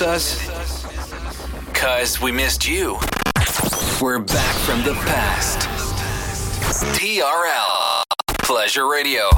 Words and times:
Us? 0.00 0.82
Cause 1.74 2.18
we 2.18 2.32
missed 2.32 2.66
you. 2.66 2.98
We're 4.00 4.18
back 4.18 4.54
from 4.56 4.82
the 4.84 4.94
past. 5.04 5.68
TRL 6.98 8.02
Pleasure 8.38 8.88
Radio. 8.90 9.28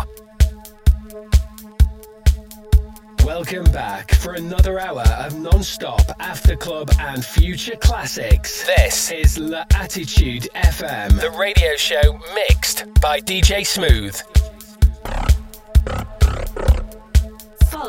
Welcome 3.24 3.64
back 3.72 4.14
for 4.14 4.34
another 4.34 4.78
hour 4.78 5.02
of 5.18 5.40
non-stop 5.40 6.02
after 6.20 6.54
club 6.54 6.92
and 7.00 7.24
future 7.24 7.76
classics. 7.76 8.64
This 8.66 9.10
is 9.10 9.38
La 9.38 9.64
Attitude 9.74 10.48
FM, 10.54 11.20
the 11.20 11.30
radio 11.30 11.74
show 11.76 12.20
mixed 12.34 12.84
by 13.00 13.20
DJ 13.20 13.66
Smooth. 13.66 14.39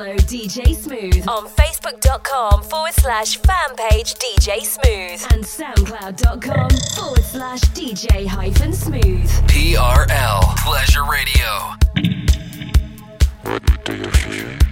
Follow 0.01 0.15
DJ 0.15 0.75
Smooth 0.75 1.27
on 1.27 1.47
Facebook.com 1.47 2.63
forward 2.63 2.93
slash 2.93 3.37
fan 3.37 3.75
page 3.75 4.15
DJ 4.15 4.61
Smooth 4.63 5.23
and 5.31 5.43
SoundCloud.com 5.43 6.69
forward 6.95 7.23
slash 7.23 7.61
DJ 7.75 8.25
hyphen 8.25 8.73
smooth. 8.73 9.29
TRL 9.47 10.57
Pleasure 10.57 11.03
Radio. 11.03 11.75
What 13.43 13.85
do 13.85 13.95
you 13.95 14.05
feel? 14.05 14.71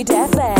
Mood 0.00 0.08
FM. 0.08 0.59